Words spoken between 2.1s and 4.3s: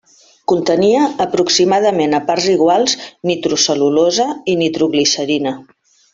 a parts iguals nitrocel·lulosa